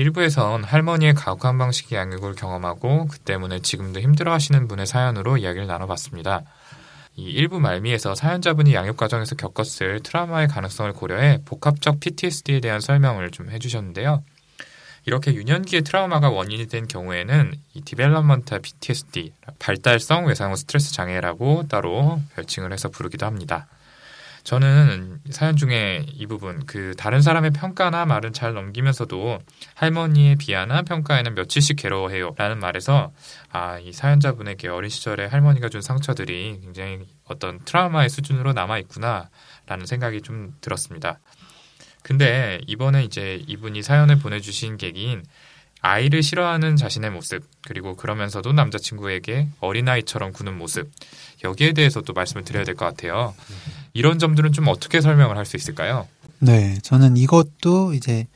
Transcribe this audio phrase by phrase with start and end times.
[0.00, 6.40] 일부에선 할머니의 가혹한 방식의 양육을 경험하고 그 때문에 지금도 힘들어하시는 분의 사연으로 이야기를 나눠봤습니다.
[7.16, 13.50] 이 일부 말미에서 사연자분이 양육 과정에서 겪었을 트라우마의 가능성을 고려해 복합적 PTSD에 대한 설명을 좀
[13.50, 14.24] 해주셨는데요.
[15.04, 22.72] 이렇게 유년기의 트라우마가 원인이 된 경우에는 이 development PTSD, 발달성 외상후 스트레스 장애라고 따로 별칭을
[22.72, 23.66] 해서 부르기도 합니다.
[24.50, 29.38] 저는 사연 중에 이 부분 그 다른 사람의 평가나 말은 잘 넘기면서도
[29.74, 33.12] 할머니의 비하나 평가에는 며칠씩 괴로워해요라는 말에서
[33.52, 40.20] 아 이 사연자분에게 어린 시절에 할머니가 준 상처들이 굉장히 어떤 트라우마의 수준으로 남아 있구나라는 생각이
[40.22, 41.20] 좀 들었습니다.
[42.02, 45.22] 근데 이번에 이제 이분이 사연을 보내주신 계기인
[45.82, 50.90] 아이를 싫어하는 자신의 모습, 그리고 그러면서도 남자친구에게 어린아이처럼 구는 모습,
[51.42, 53.34] 여기에 대해서도 말씀을 드려야 될 것 같아요.
[53.94, 56.06] 이런 점들은 좀 어떻게 설명을 할 수 있을까요?
[56.38, 58.26] 네, 저는 이것도 이제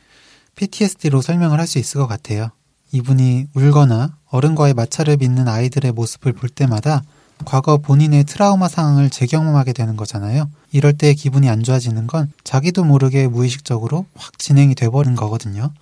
[0.56, 2.50] PTSD로 설명을 할 수 있을 것 같아요.
[2.92, 7.02] 이분이 울거나 어른과의 마찰을 빚는 아이들의 모습을 볼 때마다
[7.44, 10.48] 과거 본인의 트라우마 상황을 재경험하게 되는 거잖아요.
[10.70, 15.72] 이럴 때 기분이 안 좋아지는 건 자기도 모르게 무의식적으로 확 진행이 돼버린 거거든요.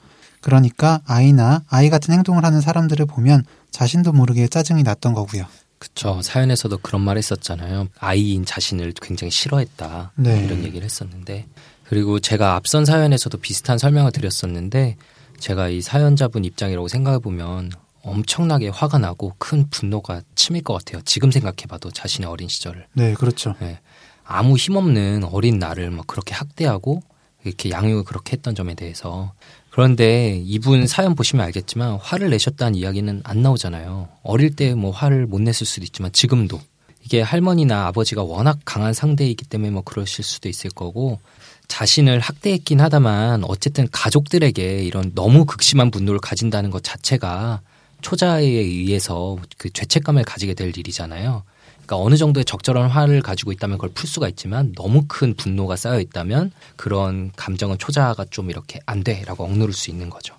[0.42, 5.46] 그러니까 아이나 아이 같은 행동을 하는 사람들을 보면 자신도 모르게 짜증이 났던 거고요.
[5.78, 6.20] 그쵸.
[6.22, 7.88] 사연에서도 그런 말 했었잖아요.
[7.98, 10.12] 아이인 자신을 굉장히 싫어했다.
[10.16, 10.44] 네.
[10.44, 11.46] 이런 얘기를 했었는데.
[11.84, 14.96] 그리고 제가 앞선 사연에서도 비슷한 설명을 드렸었는데,
[15.40, 21.02] 제가 이 사연자분 입장이라고 생각해 보면 엄청나게 화가 나고 큰 분노가 치밀 것 같아요.
[21.04, 22.86] 지금 생각해봐도 자신의 어린 시절을.
[22.92, 23.54] 네, 그렇죠.
[23.60, 23.80] 네.
[24.24, 27.02] 아무 힘없는 어린 나를 막 그렇게 학대하고
[27.44, 29.32] 이렇게 양육을 그렇게 했던 점에 대해서
[29.72, 34.08] 그런데 이분 사연 보시면 알겠지만 화를 내셨다는 이야기는 안 나오잖아요.
[34.22, 36.60] 어릴 때 뭐 화를 못 냈을 수도 있지만 지금도
[37.04, 41.20] 이게 할머니나 아버지가 워낙 강한 상대이기 때문에 뭐 그러실 수도 있을 거고
[41.68, 47.62] 자신을 학대했긴 하다만 어쨌든 가족들에게 이런 너무 극심한 분노를 가진다는 것 자체가
[48.02, 51.44] 초자에 의해서 그 죄책감을 가지게 될 일이잖아요.
[51.92, 56.00] 그러니까 어느 정도의 적절한 화를 가지고 있다면 그걸 풀 수가 있지만 너무 큰 분노가 쌓여
[56.00, 60.34] 있다면 그런 감정은 초자가 좀 이렇게 안 돼라고 억누를 수 있는 거죠.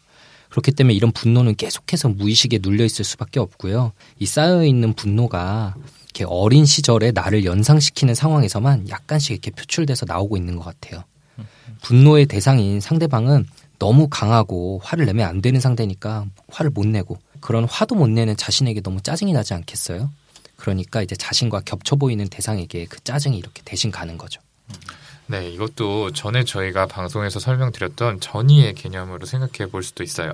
[0.49, 3.91] 그렇기 때문에 이런 분노는 계속해서 무의식에 눌려 있을 수밖에 없고요.
[4.17, 5.75] 이 쌓여 있는 분노가
[6.05, 11.03] 이렇게 어린 시절에 나를 연상시키는 상황에서만 약간씩 이렇게 표출돼서 나오고 있는 것 같아요.
[11.83, 13.45] 분노의 대상인 상대방은
[13.77, 18.81] 너무 강하고 화를 내면 안 되는 상대니까 화를 못 내고 그런 화도 못 내는 자신에게
[18.81, 20.09] 너무 짜증이 나지 않겠어요?
[20.63, 24.39] 그러니까 이제 자신과 겹쳐 보이는 대상에게 그 짜증이 이렇게 대신 가는 거죠.
[25.27, 30.31] 네, 이것도 전에 저희가 방송에서 설명드렸던 전이의 개념으로 생각해 볼 수도 있어요.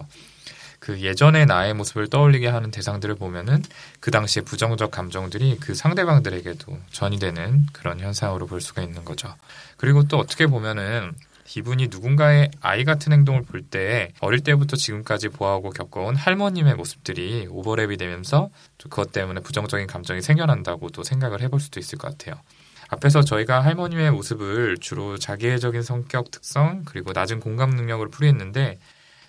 [0.77, 3.63] 그 예전의 나의 모습을 떠올리게 하는 대상들을 보면은
[3.99, 9.33] 그 당시에 부정적 감정들이 그 상대방들에게도 전이되는 그런 현상으로 볼 수가 있는 거죠.
[9.77, 11.11] 그리고 또 어떻게 보면은
[11.55, 17.99] 이분이 누군가의 아이 같은 행동을 볼 때 어릴 때부터 지금까지 보아오고 겪어온 할머님의 모습들이 오버랩이
[17.99, 18.49] 되면서
[18.81, 22.41] 그것 때문에 부정적인 감정이 생겨난다고도 생각을 해볼 수도 있을 것 같아요.
[22.87, 28.79] 앞에서 저희가 할머님의 모습을 주로 자기애적인 성격 특성 그리고 낮은 공감 능력으로 풀이했는데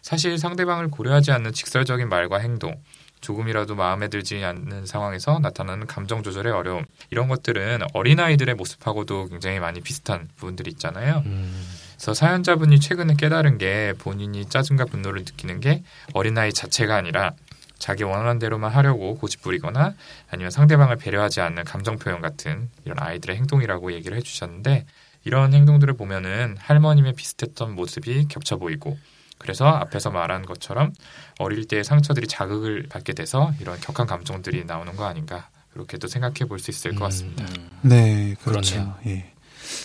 [0.01, 2.81] 사실 상대방을 고려하지 않는 직설적인 말과 행동
[3.21, 9.83] 조금이라도 마음에 들지 않는 상황에서 나타나는 감정 조절의 어려움 이런 것들은 어린아이들의 모습하고도 굉장히 많이
[9.83, 11.23] 비슷한 부분들이 있잖아요.
[11.27, 11.67] 음.
[12.00, 15.83] 그래서 사연자분이 최근에 깨달은 게 본인이 짜증과 분노를 느끼는 게
[16.15, 17.33] 어린아이 자체가 아니라
[17.78, 19.93] 자기 원하는 대로만 하려고 고집부리거나
[20.31, 24.87] 아니면 상대방을 배려하지 않는 감정 표현 같은 이런 아이들의 행동이라고 얘기를 해주셨는데
[25.25, 28.97] 이런 행동들을 보면은 할머님의 비슷했던 모습이 겹쳐 보이고
[29.37, 30.94] 그래서 앞에서 말한 것처럼
[31.39, 36.59] 어릴 때의 상처들이 자극을 받게 돼서 이런 격한 감정들이 나오는 거 아닌가 그렇게도 생각해 볼
[36.59, 37.44] 수 있을 것 같습니다.
[37.44, 37.71] 음, 음.
[37.83, 38.97] 네, 그렇죠.
[39.06, 39.33] 예.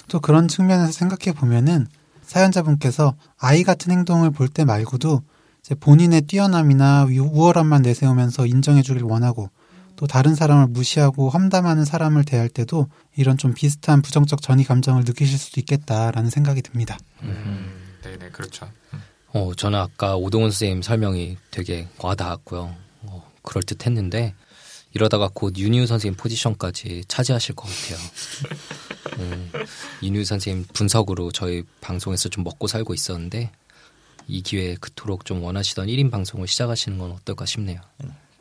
[0.07, 1.87] 또 그런 측면에서 생각해 보면은
[2.25, 5.21] 사연자분께서 아이 같은 행동을 볼 때 말고도
[5.79, 9.49] 본인의 뛰어남이나 우월함만 내세우면서 인정해주길 원하고
[9.95, 15.39] 또 다른 사람을 무시하고 험담하는 사람을 대할 때도 이런 좀 비슷한 부정적 전이 감정을 느끼실
[15.39, 16.97] 수도 있겠다라는 생각이 듭니다.
[17.23, 17.71] 음,
[18.03, 18.69] 네네 그렇죠.
[18.93, 19.01] 음.
[19.33, 22.75] 어 저는 아까 오동훈 선생님 설명이 되게 와닿았고요.
[23.03, 24.33] 어, 그럴 듯했는데
[24.93, 27.97] 이러다가 곧 윤희우 선생님 포지션까지 차지하실 것 같아요.
[29.19, 29.51] 음,
[30.03, 33.51] 윤희우 선생님 분석으로 저희 방송에서 좀 먹고 살고 있었는데
[34.27, 37.81] 이 기회에 그토록 좀 원하시던 1인 방송을 시작하시는 건 어떨까 싶네요.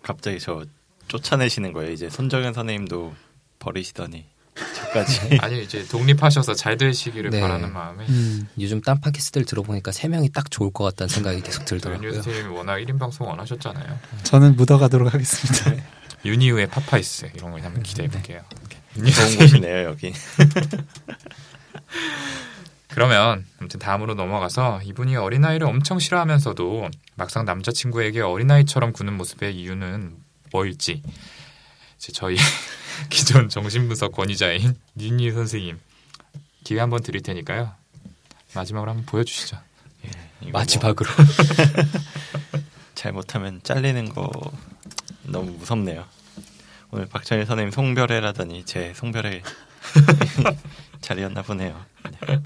[0.02, 0.64] 갑자기 저
[1.08, 1.93] 쫓아내시는 거예요.
[1.93, 3.14] 이제 손정현 선생님도
[3.58, 5.38] 버리시더니 저까지.
[5.43, 7.40] 아니 이제 독립하셔서 잘 되시기를 네.
[7.40, 8.06] 바라는 마음에.
[8.08, 12.08] 음, 요즘 딴 팟캐스트를 들어보니까 세 명이 딱 좋을 것 같다는 생각이 계속 들더라고요.
[12.08, 13.99] 윤 선생님이 워낙 1인 방송 원하셨잖아요.
[14.22, 15.70] 저는 묻어가도록 하겠습니다.
[15.70, 15.84] 네.
[16.25, 18.43] 윤희우의 파파이스 이런 거 한번 기대해 볼게요.
[18.69, 18.83] 네.
[18.94, 20.12] 좋은 곳이네요 여기.
[22.88, 30.17] 그러면 아무튼 다음으로 넘어가서 이분이 어린아이를 엄청 싫어하면서도 막상 남자친구에게 어린아이처럼 구는 모습의 이유는
[30.52, 31.02] 뭐일지
[31.99, 32.37] 이제 저희
[33.11, 35.81] 기존 정신분석 권위자인 윤희 선생님
[36.62, 37.73] 기회 한번 드릴 테니까요.
[38.55, 39.58] 마지막으로 한번 보여주시죠.
[40.40, 41.11] 이거 뭐 마지막으로
[42.94, 44.31] 잘못하면 잘리는 거
[45.25, 46.05] 너무 무섭네요.
[46.94, 49.43] 오늘 박찬일 선생님 송별회라더니 제 송별회
[51.02, 51.85] 자리였나 보네요.
[52.29, 52.38] 네.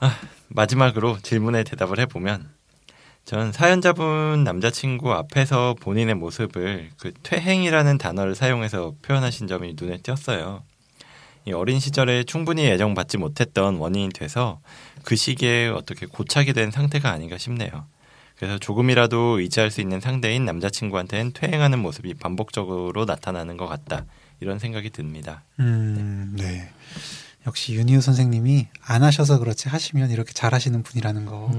[0.00, 0.18] 아,
[0.48, 2.50] 마지막으로 질문에 대답을 해보면
[3.24, 10.62] 전 사연자분 남자친구 앞에서 본인의 모습을 그 퇴행이라는 단어를 사용해서 표현하신 점이 눈에 띄었어요.
[11.46, 14.60] 이 어린 시절에 충분히 애정받지 못했던 원인이 돼서
[15.04, 17.86] 그 시기에 어떻게 고착이 된 상태가 아닌가 싶네요.
[18.36, 24.04] 그래서 조금이라도 의지할 수 있는 상대인 남자친구한테는 퇴행하는 모습이 반복적으로 나타나는 것 같다.
[24.40, 25.42] 이런 생각이 듭니다.
[25.58, 26.70] 음, 네.
[27.46, 31.50] 역시 윤희우 선생님이 안 하셔서 그렇지 하시면 이렇게 잘하시는 분이라는 거.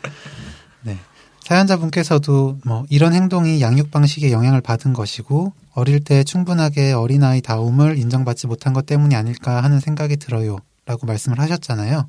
[0.82, 0.98] 네.
[1.40, 8.48] 사연자분께서도 뭐 이런 행동이 양육 방식에 영향을 받은 것이고 어릴 때 충분하게 어린아이 다움을 인정받지
[8.48, 10.58] 못한 것 때문이 아닐까 하는 생각이 들어요.
[10.86, 12.08] 라고 말씀을 하셨잖아요.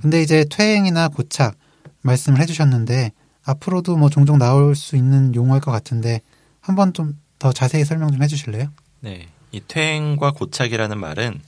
[0.00, 1.56] 근데 이제 퇴행이나 고착
[2.02, 3.12] 말씀을 해주셨는데
[3.44, 6.20] 앞으로도 뭐 종종 나올 수 있는 용어일 것 같은데
[6.60, 8.68] 한번 좀 더 자세히 설명 좀 해주실래요?
[9.00, 9.26] 네.
[9.50, 11.40] 이 퇴행과 고착이라는 말은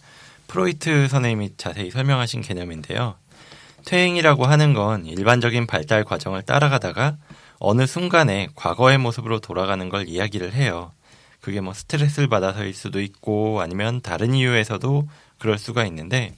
[0.48, 3.14] 프로이트 선생님이 자세히 설명하신 개념인데요.
[3.84, 7.16] 퇴행이라고 하는 건 일반적인 발달 과정을 따라가다가
[7.60, 10.90] 어느 순간에 과거의 모습으로 돌아가는 걸 이야기를 해요.
[11.40, 15.08] 그게 뭐 스트레스를 받아서일 수도 있고 아니면 다른 이유에서도
[15.38, 16.34] 그럴 수가 있는데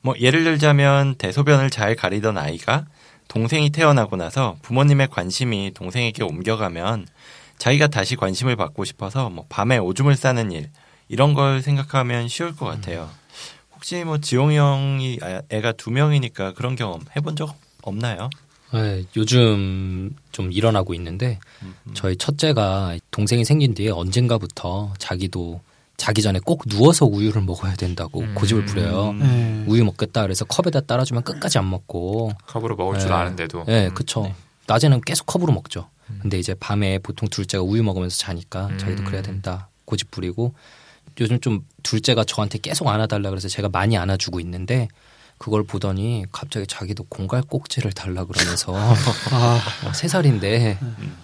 [0.00, 2.86] 뭐 예를 들자면 대소변을 잘 가리던 아이가
[3.30, 7.06] 동생이 태어나고 나서 부모님의 관심이 동생에게 옮겨가면
[7.58, 10.68] 자기가 다시 관심을 받고 싶어서 뭐 밤에 오줌을 싸는 일
[11.08, 13.08] 이런 걸 생각하면 쉬울 것 같아요.
[13.72, 18.30] 혹시 뭐 지용이 형이 아- 애가 두 명이니까 그런 경험 해본 적 없나요?
[18.72, 21.38] 네, 요즘 좀 일어나고 있는데
[21.94, 25.60] 저희 첫째가 동생이 생긴 뒤에 언젠가부터 자기도
[26.00, 28.34] 자기 전에 꼭 누워서 우유를 먹어야 된다고 음.
[28.34, 29.12] 고집을 부려요.
[29.12, 29.64] 네.
[29.66, 32.32] 우유 먹겠다 그래서 컵에다 따라주면 끝까지 안 먹고.
[32.46, 33.14] 컵으로 먹을 줄 네.
[33.14, 33.64] 아는데도.
[33.66, 33.94] 네, 음.
[33.94, 34.34] 그쵸.
[34.66, 35.90] 낮에는 계속 컵으로 먹죠.
[36.22, 38.78] 근데 이제 밤에 보통 둘째가 우유 먹으면서 자니까 음.
[38.78, 40.54] 자기도 그래야 된다 고집 부리고
[41.20, 44.88] 요즘 좀 둘째가 저한테 계속 안아달라 그래서 제가 많이 안아주고 있는데
[45.40, 48.74] 그걸 보더니 갑자기 자기도 공갈 꼭지를 달라 그러면서
[49.32, 49.58] 아,
[49.88, 50.78] 어, 세 살인데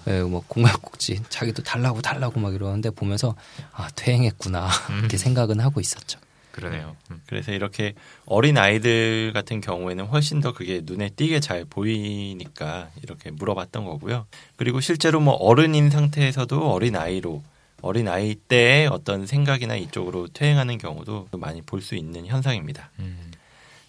[0.09, 3.37] 예, 뭐 공갈 꼭지 자기도 달라고 달라고 막 이러는데 보면서
[3.75, 4.71] 아 퇴행했구나
[5.01, 5.19] 이렇게 음.
[5.19, 6.19] 생각은 하고 있었죠.
[6.51, 6.97] 그러네요.
[7.11, 7.21] 음.
[7.27, 7.93] 그래서 이렇게
[8.25, 14.25] 어린 아이들 같은 경우에는 훨씬 더 그게 눈에 띄게 잘 보이니까 이렇게 물어봤던 거고요.
[14.57, 17.43] 그리고 실제로 뭐 어른인 상태에서도 어린 아이로
[17.83, 22.91] 어린 아이 때의 어떤 생각이나 이쪽으로 퇴행하는 경우도 많이 볼 수 있는 현상입니다.
[23.01, 23.31] 음.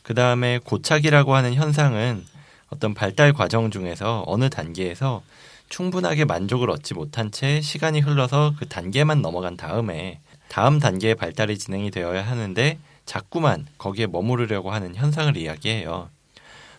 [0.08, 2.24] 그 다음에 고착이라고 하는 현상은
[2.70, 5.22] 어떤 발달 과정 중에서 어느 단계에서
[5.68, 11.92] 충분하게 만족을 얻지 못한 채 시간이 흘러서 그 단계만 넘어간 다음에 다음 단계의 발달이 진행이
[11.92, 16.10] 되어야 하는데 자꾸만 거기에 머무르려고 하는 현상을 이야기해요.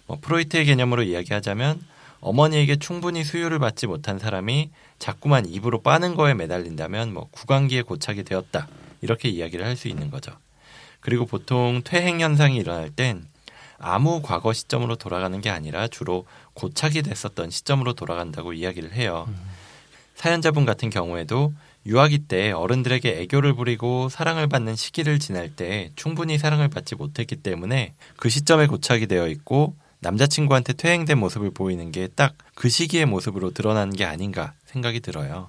[0.07, 1.83] 뭐 프로이트의 개념으로 이야기하자면
[2.21, 8.69] 어머니에게 충분히 수유를 받지 못한 사람이 자꾸만 입으로 빠는 거에 매달린다면 뭐 구강기에 고착이 되었다
[9.03, 10.33] 이렇게 이야기를 할 수 있는 거죠.
[11.09, 13.25] 그리고 보통 퇴행 현상이 일어날 땐
[13.79, 19.27] 아무 과거 시점으로 돌아가는 게 아니라 주로 고착이 됐었던 시점으로 돌아간다고 이야기를 해요.
[20.17, 21.55] 사연자분 같은 경우에도
[21.87, 27.95] 유아기 때 어른들에게 애교를 부리고 사랑을 받는 시기를 지날 때 충분히 사랑을 받지 못했기 때문에
[28.19, 33.95] 그 시점에 고착이 되어 있고 남자친구한테 퇴행된 모습을 보이는 게 딱 그 시기의 모습으로 드러나는
[33.95, 35.49] 게 아닌가 생각이 들어요.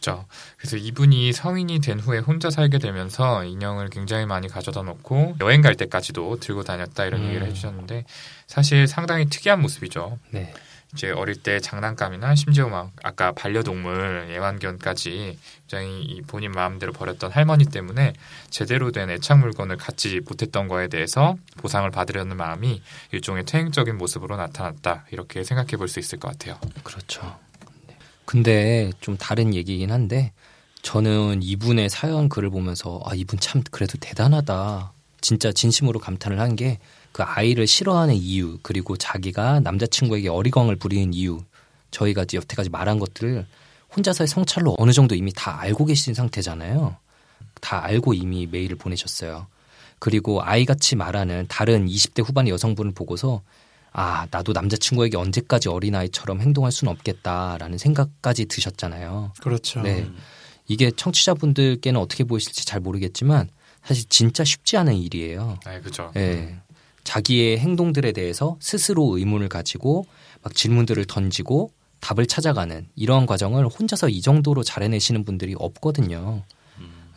[0.00, 0.24] 그죠.
[0.56, 5.74] 그래서 이분이 성인이 된 후에 혼자 살게 되면서 인형을 굉장히 많이 가져다 놓고 여행 갈
[5.76, 7.28] 때까지도 들고 다녔다 이런 음.
[7.28, 8.06] 얘기를 해주셨는데
[8.46, 10.18] 사실 상당히 특이한 모습이죠.
[10.30, 10.54] 네.
[10.94, 15.38] 이제 어릴 때 장난감이나 심지어 막 아까 반려동물 애완견까지
[15.68, 18.14] 굉장히 이 본인 마음대로 버렸던 할머니 때문에
[18.48, 25.04] 제대로 된 애착 물건을 갖지 못했던 거에 대해서 보상을 받으려는 마음이 일종의 퇴행적인 모습으로 나타났다
[25.12, 26.58] 이렇게 생각해 볼 수 있을 것 같아요.
[26.82, 27.38] 그렇죠.
[28.32, 28.42] 네.
[28.42, 30.32] 근데 좀 다른 얘기긴 한데
[30.82, 34.92] 저는 이분의 사연 글을 보면서 아 이분 참 그래도 대단하다.
[35.20, 36.78] 진짜 진심으로 감탄을 한 게
[37.12, 41.40] 그 아이를 싫어하는 이유 그리고 자기가 남자친구에게 어리광을 부리는 이유
[41.90, 43.46] 저희가 여태까지 말한 것들을
[43.96, 46.96] 혼자서의 성찰로 어느 정도 이미 다 알고 계신 상태잖아요.
[47.60, 49.48] 다 알고 이미 메일을 보내셨어요.
[49.98, 53.42] 그리고 아이같이 말하는 다른 20대 후반의 여성분을 보고서
[53.92, 59.32] 아, 나도 남자친구에게 언제까지 어린아이처럼 행동할 수는 없겠다라는 생각까지 드셨잖아요.
[59.40, 59.82] 그렇죠.
[59.82, 60.08] 네.
[60.68, 63.50] 이게 청취자분들께는 어떻게 보이실지 잘 모르겠지만
[63.84, 65.58] 사실 진짜 쉽지 않은 일이에요.
[65.66, 66.12] 네, 그죠.
[66.16, 66.56] 예.
[67.02, 70.06] 자기의 행동들에 대해서 스스로 의문을 가지고
[70.42, 76.44] 막 질문들을 던지고 답을 찾아가는 이러한 과정을 혼자서 이 정도로 잘 해내시는 분들이 없거든요.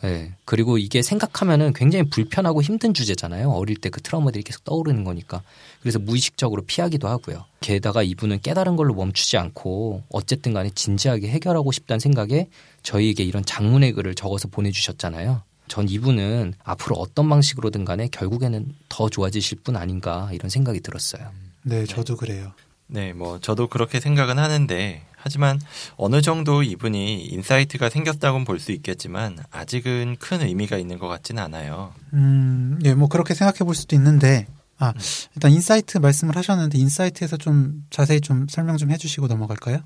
[0.04, 0.32] 예.
[0.44, 3.50] 그리고 이게 생각하면은 굉장히 불편하고 힘든 주제잖아요.
[3.50, 5.42] 어릴 때 그 트라우마들이 계속 떠오르는 거니까.
[5.80, 7.44] 그래서 무의식적으로 피하기도 하고요.
[7.60, 12.48] 게다가 이분은 깨달은 걸로 멈추지 않고 어쨌든 간에 진지하게 해결하고 싶다는 생각에
[12.82, 15.42] 저희에게 이런 장문의 글을 적어서 보내주셨잖아요.
[15.68, 21.30] 전 이분은 앞으로 어떤 방식으로든 간에 결국에는 더 좋아지실 분 아닌가 이런 생각이 들었어요.
[21.62, 22.52] 네, 저도 그래요.
[22.86, 25.58] 네, 뭐 저도 그렇게 생각은 하는데 하지만
[25.96, 31.94] 어느 정도 이분이 insight가 생겼다고는 볼 수 있겠지만 아직은 큰 의미가 있는 것 같지는 않아요.
[32.12, 34.46] 음, 예, 뭐 그렇게 생각해 볼 수도 있는데,
[34.78, 34.92] 아,
[35.34, 39.78] 일단 insight 말씀을 하셨는데, insight에서 좀 자세히 좀 설명 좀 해주시고 넘어갈까요?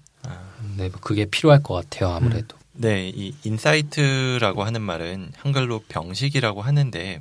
[0.77, 2.11] 네, 뭐 그게 필요할 것 같아요.
[2.15, 2.57] 아무래도.
[2.73, 7.21] 네, 이 insight라고 하는 말은 한글로 병식이라고 하는데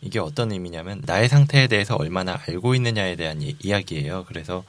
[0.00, 4.24] 이게 어떤 의미냐면 나의 상태에 대해서 얼마나 알고 있느냐에 대한 이, 이야기예요.
[4.26, 4.64] 그래서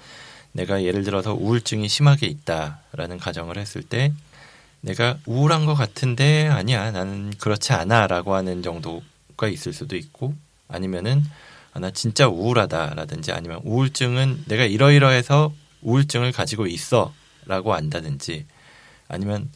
[0.54, 4.14] 내가 예를 들어서 우울증이 심하게 있다라는 가정을 했을 때
[4.82, 10.34] 내가 우울한 것 같은데 아니야 나는 그렇지 않아라고 하는 정도가 있을 수도 있고
[10.68, 11.24] 아니면은
[11.74, 18.46] 아, 나 진짜 우울하다라든지 아니면 우울증은 내가 이러이러해서 우울증을 가지고 있어라고 안다든지
[19.08, 19.50] 아니면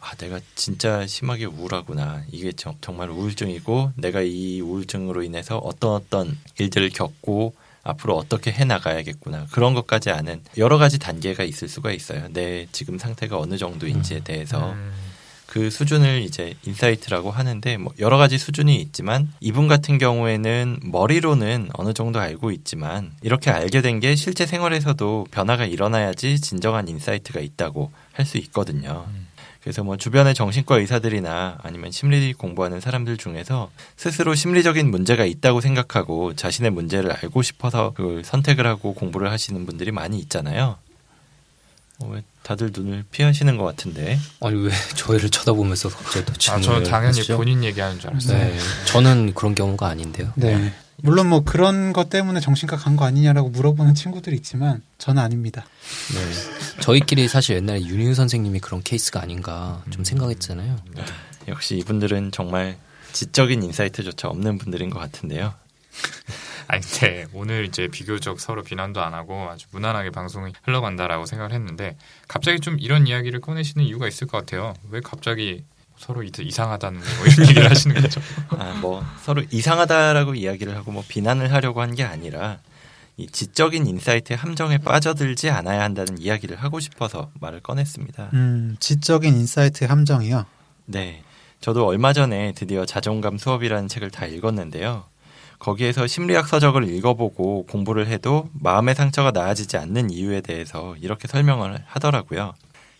[0.00, 2.24] 아 내가 진짜 심하게 우울하구나.
[2.32, 8.64] 이게 정, 정말 우울증이고 내가 이 우울증으로 인해서 어떤 어떤 일들을 겪고 앞으로 어떻게 해
[8.64, 9.46] 나가야겠구나.
[9.50, 12.28] 그런 것까지 아는 여러 가지 단계가 있을 수가 있어요.
[12.32, 14.72] 내 지금 상태가 어느 정도인지에 대해서.
[14.72, 14.92] 음,
[15.46, 21.92] 그 수준을 이제 insight라고 하는데 뭐 여러 가지 수준이 있지만 이분 같은 경우에는 머리로는 어느
[21.92, 28.24] 정도 알고 있지만 이렇게 알게 된 게 실제 생활에서도 변화가 일어나야지 진정한 insight가 있다고 할
[28.24, 29.04] 수 있거든요.
[29.08, 29.26] 음.
[29.62, 36.34] 그래서 뭐 주변의 정신과 의사들이나 아니면 심리 공부하는 사람들 중에서 스스로 심리적인 문제가 있다고 생각하고
[36.34, 40.78] 자신의 문제를 알고 싶어서 그걸 선택을 하고 공부를 하시는 분들이 많이 있잖아요.
[42.00, 44.18] 어, 왜 다들 눈을 피하시는 것 같은데?
[44.40, 47.36] 아니 왜 저희를 쳐다보면서 갑자기 또 아, 질문을 저 당연히 하시죠?
[47.36, 48.38] 본인 얘기하는 줄 알았어요.
[48.38, 50.32] 네, 저는 그런 경우가 아닌데요.
[50.34, 50.74] 네.
[51.02, 55.64] 물론 뭐 그런 것 때문에 정신과 간 거 아니냐라고 물어보는 친구들이 있지만, 저는 아닙니다.
[56.14, 56.80] 네.
[56.80, 60.76] 저희끼리 사실 옛날에 윤희우 선생님이 그런 케이스가 아닌가 좀 생각했잖아요.
[61.48, 62.76] 역시 이분들은 정말
[63.12, 65.54] 지적인 insight조차 없는 분들인 것 같은데요.
[66.68, 71.96] 아니, 근데 오늘 이제 비교적 서로 비난도 안 하고 아주 무난하게 방송이 흘러간다라고 생각을 했는데
[72.28, 74.74] 갑자기 좀 이런 이야기를 꺼내시는 이유가 있을 것 같아요.
[74.90, 75.64] 왜 갑자기
[76.02, 78.20] 서로 이- 이상하다는 뭐 이런 얘기를 하시는 거죠?
[78.58, 82.58] 아, 뭐 서로 이상하다라고 이야기를 하고 뭐 비난을 하려고 한 게 아니라
[83.18, 88.30] 이 지적인 insight의 함정에 빠져들지 않아야 한다는 이야기를 하고 싶어서 말을 꺼냈습니다.
[88.32, 90.46] 음, 지적인 insight 함정이요.
[90.86, 91.22] 네.
[91.60, 95.04] 저도 얼마 전에 드디어 자존감 수업이라는 책을 다 읽었는데요.
[95.60, 102.54] 거기에서 심리학 서적을 읽어보고 공부를 해도 마음의 상처가 나아지지 않는 이유에 대해서 이렇게 설명을 하더라고요.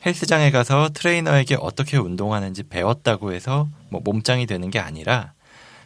[0.04, 5.32] 헬스장에 가서 트레이너에게 어떻게 운동하는지 배웠다고 해서 뭐 몸짱이 되는 게 아니라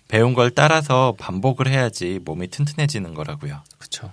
[0.09, 3.63] 배운 걸 따라서 반복을 해야지 몸이 튼튼해지는 거라고요.
[3.79, 4.11] 그렇죠.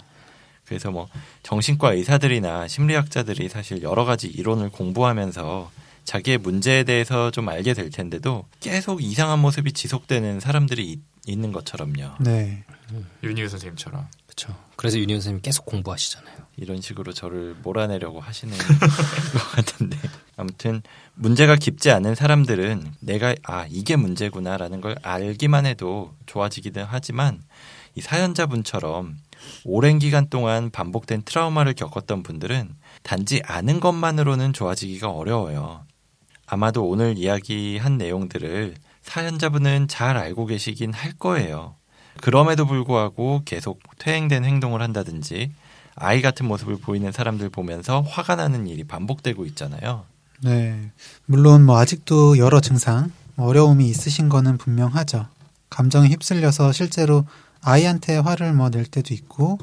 [0.66, 1.08] 그래서 뭐
[1.44, 5.72] 정신과 의사들이나 심리학자들이 사실 여러 가지 이론을 공부하면서
[6.04, 12.16] 자기의 문제에 대해서 좀 알게 될 텐데도 계속 이상한 모습이 지속되는 사람들이 있, 있는 것처럼요.
[12.20, 12.64] 네.
[13.24, 14.08] 윤희우 선생님처럼.
[14.34, 14.56] 그렇죠.
[14.76, 16.36] 그래서 윤희우 선생님 계속 공부하시잖아요.
[16.58, 19.98] 이런 식으로 저를 몰아내려고 하시는 것 같은데
[20.36, 20.82] 아무튼
[21.16, 27.42] 문제가 깊지 않은 사람들은 내가 아 이게 문제구나라는 걸 알기만 해도 좋아지기는 하지만
[27.96, 29.18] 이 사연자분처럼
[29.66, 35.86] 오랜 기간 동안 반복된 트라우마를 겪었던 분들은 단지 아는 것만으로는 좋아지기가 어려워요.
[36.46, 41.76] 아마도 오늘 이야기한 내용들을 사연자분은 잘 알고 계시긴 할 거예요.
[42.24, 45.52] 그럼에도 불구하고 계속 퇴행된 행동을 한다든지
[45.94, 50.06] 아이 같은 모습을 보이는 사람들 보면서 화가 나는 일이 반복되고 있잖아요.
[50.42, 50.92] 네.
[51.26, 55.28] 물론 뭐 아직도 여러 증상, 뭐 어려움이 있으신 거는 분명하죠.
[55.70, 57.26] 감정에 휩쓸려서 실제로
[57.60, 59.58] 아이한테 화를 뭐 낼 때도 있고,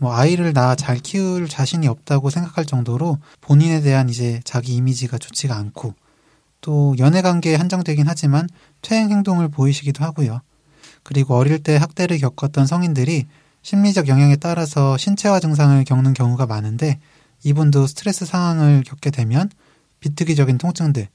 [0.00, 5.54] 뭐 아이를 나 잘 키울 자신이 없다고 생각할 정도로 본인에 대한 이제 자기 이미지가 좋지가
[5.54, 5.94] 않고,
[6.60, 8.48] 또 연애 관계에 한정되긴 하지만
[8.82, 10.40] 퇴행 행동을 보이시기도 하고요.
[11.10, 13.26] 그리고 어릴 때 학대를 겪었던 성인들이
[13.62, 17.00] 심리적 영향에 따라서 신체화 증상을 겪는 경우가 많은데
[17.42, 19.50] 이분도 스트레스 상황을 겪게 되면
[19.98, 21.08] 비특이적인 통증들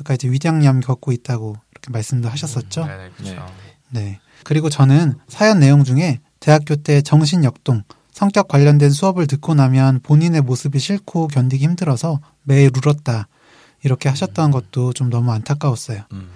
[0.00, 2.86] 아까 이제 위장염 겪고 있다고 이렇게 말씀도 하셨었죠.
[2.86, 3.46] 네, 그렇죠.
[3.90, 4.20] 네.
[4.42, 10.40] 그리고 저는 사연 내용 중에 대학교 때 정신 역동, 성격 관련된 수업을 듣고 나면 본인의
[10.40, 13.28] 모습이 싫고 견디기 힘들어서 매일 울었다.
[13.82, 16.04] 이렇게 하셨던 것도 좀 너무 안타까웠어요.
[16.12, 16.30] 음.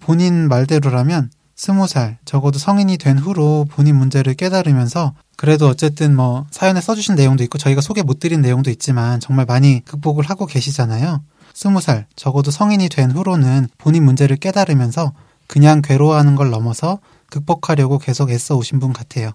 [0.00, 6.82] 본인 말대로라면 스무 살, 적어도 성인이 된 후로 본인 문제를 깨달으면서 그래도 어쨌든 뭐 사연에
[6.82, 11.22] 써주신 내용도 있고 저희가 소개 못 드린 내용도 있지만 정말 많이 극복을 하고 계시잖아요.
[11.54, 15.14] 스무 살, 적어도 성인이 된 후로는 본인 문제를 깨달으면서
[15.46, 16.98] 그냥 괴로워하는 걸 넘어서
[17.30, 19.32] 극복하려고 계속 애써 오신 분 같아요.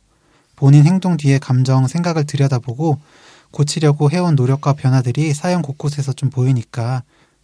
[0.56, 3.00] 본인 행동 뒤에 감정, 생각을 들여다보고
[3.50, 7.02] 고치려고 해온 노력과 변화들이 사연 곳곳에서 좀 보이니까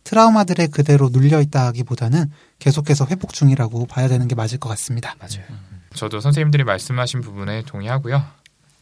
[0.07, 5.15] 트라우마들에 그대로 눌려 있다 하기보다는 계속해서 회복 중이라고 봐야 되는 게 맞을 것 같습니다.
[5.19, 5.45] 맞아요.
[5.93, 8.23] 저도 선생님들이 말씀하신 부분에 동의하고요.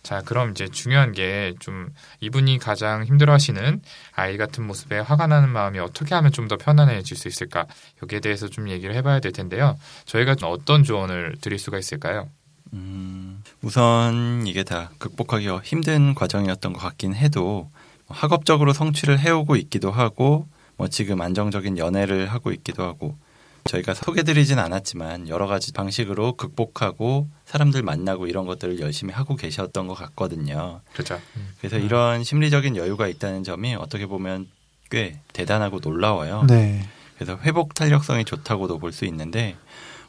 [0.04, 1.90] 자, 그럼 이제 중요한 게 좀
[2.20, 3.82] 이분이 가장 힘들어하시는
[4.14, 7.66] 아이 같은 모습에 화가 나는 마음이 어떻게 하면 좀 더 편안해질 수 있을까?
[8.04, 9.80] 여기에 대해서 좀 얘기를 해봐야 될 텐데요.
[10.06, 12.30] 저희가 좀 어떤 조언을 드릴 수가 있을까요?
[12.74, 17.72] 음, 우선 이게 다 극복하기 힘든 과정이었던 것 같긴 해도
[18.10, 23.18] 학업적으로 성취를 해오고 있기도 하고 뭐 지금 안정적인 연애를 하고 있기도 하고
[23.66, 29.96] 저희가 소개드리진 않았지만 여러 가지 방식으로 극복하고 사람들 만나고 이런 것들을 열심히 하고 계셨던 것
[29.96, 30.82] 같거든요.
[30.94, 31.20] 그렇죠.
[31.60, 34.48] 그래서 이런 심리적인 여유가 있다는 점이 어떻게 보면
[34.92, 36.46] 꽤 대단하고 놀라워요.
[36.48, 36.88] 네.
[37.18, 39.56] 그래서 회복 탄력성이 좋다고도 볼 수 있는데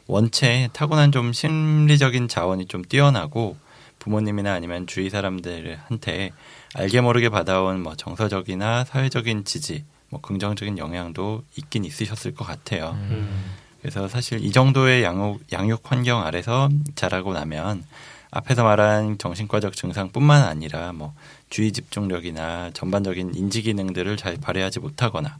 [0.05, 3.57] 원체 타고난 좀 심리적인 자원이 좀 뛰어나고
[3.99, 6.31] 부모님이나 아니면 주위 사람들한테
[6.75, 12.91] 알게 모르게 받아온 뭐 정서적이나 사회적인 지지, 뭐 긍정적인 영향도 있긴 있으셨을 것 같아요.
[13.09, 13.51] 음.
[13.81, 17.83] 그래서 사실 이 정도의 양육, 양육 환경 아래서 자라고 나면
[18.31, 21.13] 앞에서 말한 정신과적 증상뿐만 아니라 뭐
[21.49, 25.39] 주의 집중력이나 전반적인 인지 기능들을 잘 발휘하지 못하거나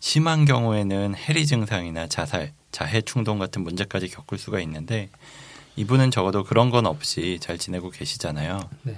[0.00, 5.08] 심한 경우에는 해리 증상이나 자살, 자해 충동 같은 문제까지 겪을 수가 있는데
[5.76, 8.68] 이분은 적어도 그런 건 없이 잘 지내고 계시잖아요.
[8.82, 8.96] 네.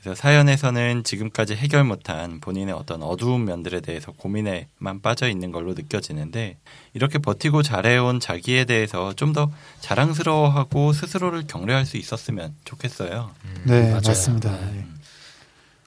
[0.00, 6.56] 그래서 사연에서는 지금까지 해결 못한 본인의 어떤 어두운 면들에 대해서 고민에만 빠져 있는 걸로 느껴지는데
[6.94, 13.30] 이렇게 버티고 잘해온 자기에 대해서 좀 더 자랑스러워하고 스스로를 경례할 수 있었으면 좋겠어요.
[13.64, 14.00] 네, 맞아요.
[14.06, 14.50] 맞습니다.
[14.50, 14.84] 네.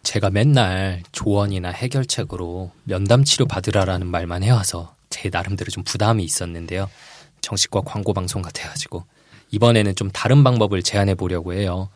[0.04, 6.90] 제가 맨날 조언이나 해결책으로 면담 치료 받으라라는 말만 해와서 제 나름대로 좀 부담이 있었는데요.
[7.42, 9.06] 정식과 광고 방송 같아가지고
[9.52, 11.90] 이번에는 좀 다른 방법을 제안해 보려고 해요.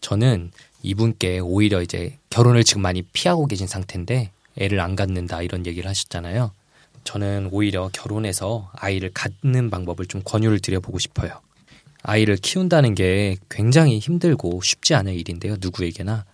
[0.00, 5.88] 저는 이분께 오히려 이제 결혼을 지금 많이 피하고 계신 상태인데 애를 안 갖는다 이런 얘기를
[5.88, 6.52] 하셨잖아요.
[7.04, 11.40] 저는 오히려 결혼해서 아이를 갖는 방법을 좀 권유를 드려보고 싶어요.
[12.02, 15.56] 아이를 키운다는 게 굉장히 힘들고 쉽지 않은 일인데요.
[15.60, 16.24] 누구에게나.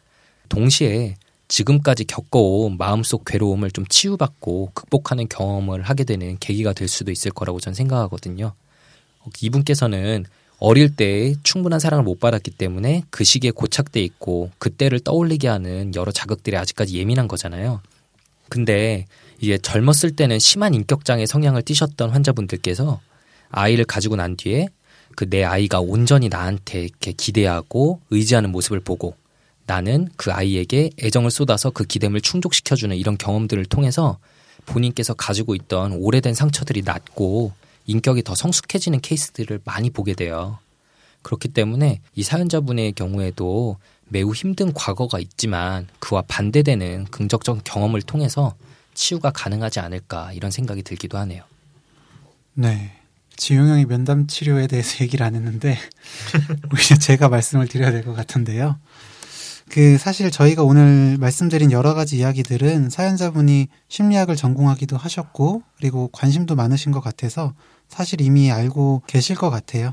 [0.48, 1.16] 동시에
[1.48, 7.60] 지금까지 겪어온 마음속 괴로움을 좀 치유받고 극복하는 경험을 하게 되는 계기가 될 수도 있을 거라고
[7.60, 8.54] 저는 생각하거든요.
[9.40, 10.24] 이분께서는
[10.64, 16.12] 어릴 때 충분한 사랑을 못 받았기 때문에 그 시기에 고착돼 있고 그때를 떠올리게 하는 여러
[16.12, 17.80] 자극들이 아직까지 예민한 거잖아요.
[18.48, 19.06] 근데
[19.40, 23.00] 이제 젊었을 때는 심한 인격장애 성향을 띠셨던 환자분들께서
[23.50, 24.68] 아이를 가지고 난 뒤에
[25.16, 29.16] 그 내 아이가 온전히 나한테 이렇게 기대하고 의지하는 모습을 보고
[29.66, 34.18] 나는 그 아이에게 애정을 쏟아서 그 기대를 충족시켜주는 이런 경험들을 통해서
[34.66, 37.50] 본인께서 가지고 있던 오래된 상처들이 낫고
[37.86, 40.58] 인격이 더 성숙해지는 케이스들을 많이 보게 돼요.
[41.22, 43.76] 그렇기 때문에 이 사연자분의 경우에도
[44.08, 48.54] 매우 힘든 과거가 있지만 그와 반대되는 긍정적 경험을 통해서
[48.94, 51.44] 치유가 가능하지 않을까 이런 생각이 들기도 하네요.
[52.54, 52.92] 네.
[53.36, 55.78] 지용 형이 면담 치료에 대해서 얘기를 안 했는데
[56.72, 58.78] 오히려 제가 말씀을 드려야 될 것 같은데요.
[59.70, 66.92] 그 사실 저희가 오늘 말씀드린 여러 가지 이야기들은 사연자분이 심리학을 전공하기도 하셨고 그리고 관심도 많으신
[66.92, 67.54] 것 같아서
[67.92, 69.92] 사실 이미 알고 계실 것 같아요.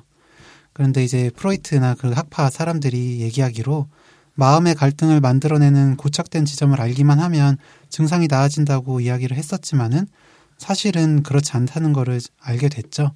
[0.71, 3.87] 그런데 이제 프로이트나 그 학파 사람들이 얘기하기로
[4.35, 7.57] 마음의 갈등을 만들어내는 고착된 지점을 알기만 하면
[7.89, 10.07] 증상이 나아진다고 이야기를 했었지만은
[10.57, 13.11] 사실은 그렇지 않다는 거를 알게 됐죠.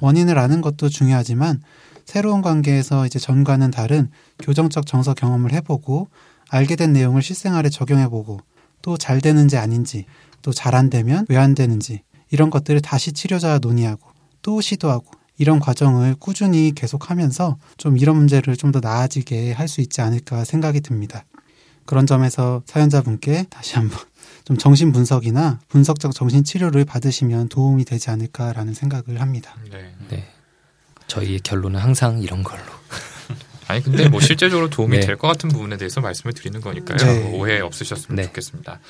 [0.00, 1.62] 원인을 아는 것도 중요하지만
[2.04, 4.10] 새로운 관계에서 이제 전과는 다른
[4.40, 6.08] 교정적 정서 경험을 해보고
[6.50, 8.40] 알게 된 내용을 실생활에 적용해보고
[8.82, 10.04] 또 잘 되는지 아닌지
[10.42, 14.17] 또 잘 안 되면 왜 안 되는지 이런 것들을 다시 치료자와 논의하고
[14.48, 15.04] 또 시도하고
[15.36, 20.80] 이런 과정을 꾸준히 계속하면서 좀 이런 문제를 좀 더 나아지게 할 수 있지 않을까 생각이
[20.80, 21.26] 듭니다.
[21.84, 23.98] 그런 점에서 사연자분께 다시 한번
[24.46, 29.54] 좀 정신 분석이나 분석적 정신 치료를 받으시면 도움이 되지 않을까라는 생각을 합니다.
[29.70, 29.92] 네.
[30.08, 30.24] 네.
[31.08, 32.62] 저희의 결론은 항상 이런 걸로.
[33.68, 35.06] 아니 근데 뭐 실제적으로 도움이 네.
[35.06, 36.96] 될것 같은 부분에 대해서 말씀을 드리는 거니까요.
[36.98, 37.20] 네.
[37.20, 38.22] 뭐 오해 없으셨으면 네.
[38.24, 38.80] 좋겠습니다.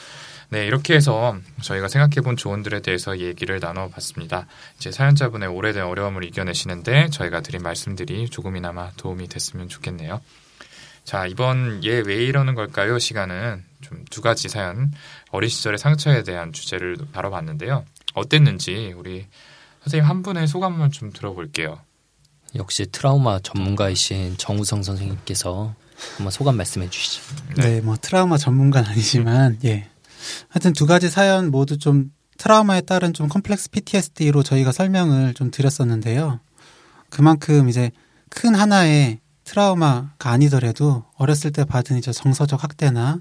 [0.50, 4.46] 네, 이렇게 해서 저희가 생각해본 조언들에 대해서 얘기를 나눠봤습니다.
[4.78, 10.22] 이제 사연자분의 오래된 어려움을 이겨내시는데 저희가 드린 말씀들이 조금이나마 도움이 됐으면 좋겠네요.
[11.04, 12.98] 자, 이번 얘 왜 이러는 걸까요?
[12.98, 14.90] 시간은 좀 두 가지 사연,
[15.30, 17.84] 어린 시절의 상처에 대한 주제를 다뤄봤는데요.
[18.14, 19.26] 어땠는지 우리
[19.84, 21.78] 선생님 한 분의 소감을 좀 들어볼게요.
[22.54, 25.74] 역시 트라우마 전문가이신 정우성 선생님께서
[26.16, 27.22] 한번 소감 말씀해 주시죠.
[27.56, 29.88] 네, 뭐 트라우마 전문가는 아니지만 예.
[30.48, 36.40] 하여튼 두 가지 사연 모두 좀 트라우마에 따른 좀 컴플렉스 PTSD로 저희가 설명을 좀 드렸었는데요.
[37.10, 37.90] 그만큼 이제
[38.28, 43.20] 큰 하나의 트라우마가 아니더라도 어렸을 때 받은 이제 정서적 학대나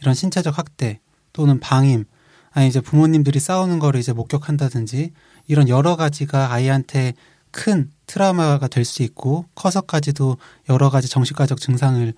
[0.00, 1.00] 이런 신체적 학대
[1.32, 2.04] 또는 방임
[2.52, 5.12] 아니 이제 부모님들이 싸우는 거를 이제 목격한다든지
[5.46, 7.14] 이런 여러 가지가 아이한테
[7.50, 10.36] 큰 트라우마가 될 수 있고 커서까지도
[10.68, 12.12] 여러 가지 정신과적 증상을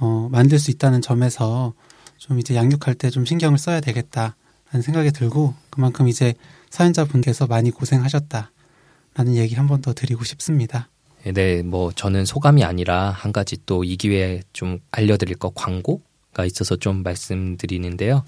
[0.00, 1.74] 어, 만들 수 있다는 점에서
[2.18, 6.34] 좀 이제 양육할 때 좀 신경을 써야 되겠다라는 생각이 들고 그만큼 이제
[6.70, 10.88] 사연자분께서 많이 고생하셨다라는 얘기 한 번 더 드리고 싶습니다.
[11.24, 16.76] 네, 뭐 저는 소감이 아니라 한 가지 또 이 기회에 좀 알려드릴 거 광고가 있어서
[16.76, 18.24] 좀 말씀드리는데요.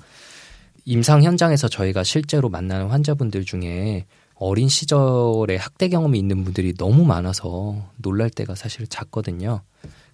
[0.84, 4.06] 임상 현장에서 저희가 실제로 만나는 환자분들 중에
[4.40, 9.60] 어린 시절에 학대 경험이 있는 분들이 너무 많아서 놀랄 때가 사실 작거든요.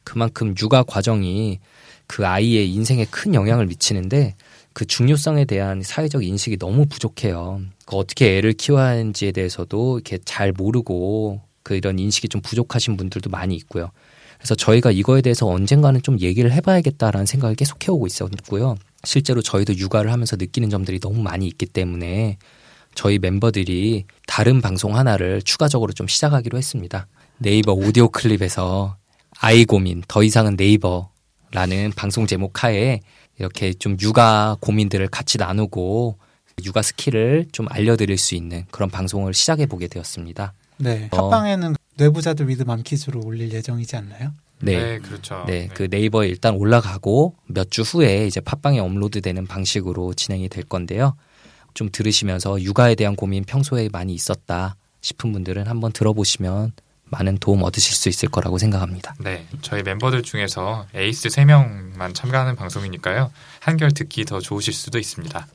[0.02, 1.60] 그만큼 육아 과정이
[2.08, 4.34] 그 아이의 인생에 큰 영향을 미치는데
[4.72, 7.60] 그 중요성에 대한 사회적 인식이 너무 부족해요.
[7.86, 13.30] 그 어떻게 애를 키워야 하는지에 대해서도 이렇게 잘 모르고 그 이런 인식이 좀 부족하신 분들도
[13.30, 13.90] 많이 있고요.
[14.38, 18.76] 그래서 저희가 이거에 대해서 언젠가는 좀 얘기를 해봐야겠다라는 생각을 계속 해오고 있었고요.
[19.04, 22.38] 실제로 저희도 육아를 하면서 느끼는 점들이 너무 많이 있기 때문에
[22.96, 27.06] 저희 멤버들이 다른 방송 하나를 추가적으로 좀 시작하기로 했습니다.
[27.38, 28.96] 네이버 오디오 클립에서
[29.38, 33.00] 아이 고민 더 이상은 never라는 방송 제목 하에
[33.38, 36.18] 이렇게 좀 육아 고민들을 같이 나누고
[36.64, 40.54] 육아 skill을 좀 알려드릴 수 있는 그런 방송을 시작해 보게 되었습니다.
[40.78, 41.28] 네, 어.
[41.28, 44.32] 팟빵에는 뇌부자들 with 맘키즈로 올릴 예정이지 않나요?
[44.62, 44.98] 네.
[45.00, 45.44] 그렇죠.
[45.46, 51.14] 네, 그 네이버에 일단 올라가고 몇 주 후에 이제 팟빵에 업로드되는 방식으로 진행이 될 건데요.
[51.76, 56.72] 좀 들으시면서 육아에 대한 고민 평소에 많이 있었다 싶은 분들은 한번 들어보시면
[57.04, 59.14] 많은 도움 얻으실 수 있을 거라고 생각합니다.
[59.20, 63.30] 네, 저희 멤버들 중에서 에이스 3명만 참가하는 방송이니까요.
[63.60, 65.46] 한결 듣기 더 좋으실 수도 있습니다.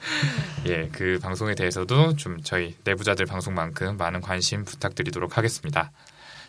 [0.66, 5.92] 예, 그 방송에 대해서도 좀 저희 내부자들 방송만큼 많은 관심 부탁드리도록 하겠습니다.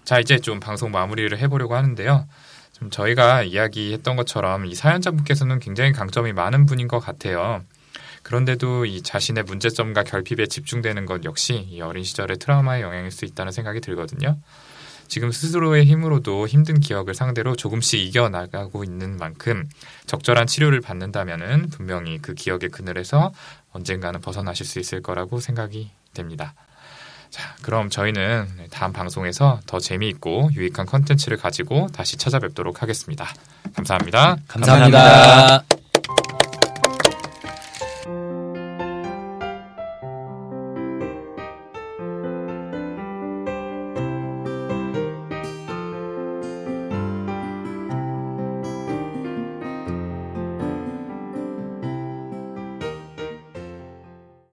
[0.03, 2.27] 자, 이제 좀 방송 마무리를 해보려고 하는데요.
[2.73, 7.63] 좀 저희가 이야기했던 것처럼 이 사연자분께서는 굉장히 강점이 많은 분인 것 같아요.
[8.25, 13.51] 그런데도 이 자신의 문제점과 결핍에 집중되는 것 역시 이 어린 시절의 트라우마의 영향일 수 있다는
[13.51, 14.37] 생각이 들거든요.
[15.07, 19.69] 지금 스스로의 힘으로도 힘든 기억을 상대로 조금씩 이겨나가고 있는 만큼
[20.07, 23.31] 적절한 치료를 받는다면은 분명히 그 기억의 그늘에서
[23.71, 26.55] 언젠가는 벗어나실 수 있을 거라고 생각이 됩니다.
[27.29, 33.27] 자, 그럼 저희는 다음 방송에서 더 재미있고 유익한 컨텐츠를 가지고 다시 찾아뵙도록 하겠습니다.
[33.75, 34.37] 감사합니다.
[34.47, 34.99] 감사합니다.
[34.99, 35.84] 감사합니다.